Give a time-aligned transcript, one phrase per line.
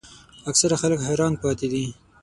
[0.49, 1.85] اکثره خلک حیران پاتې دي.